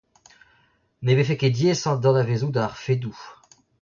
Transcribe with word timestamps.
Ne 1.03 1.13
vefe 1.17 1.35
ket 1.39 1.53
diaes 1.57 1.83
adanavezout 1.91 2.61
ar 2.63 2.73
fedoù. 2.83 3.17